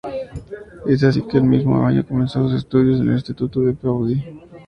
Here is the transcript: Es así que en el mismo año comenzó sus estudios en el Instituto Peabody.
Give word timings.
Es 0.87 1.03
así 1.03 1.21
que 1.21 1.37
en 1.37 1.43
el 1.43 1.49
mismo 1.51 1.85
año 1.85 2.03
comenzó 2.03 2.41
sus 2.49 2.57
estudios 2.57 2.99
en 2.99 3.09
el 3.09 3.13
Instituto 3.13 3.59
Peabody. 3.79 4.23